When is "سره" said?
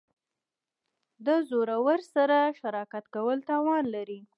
2.15-2.37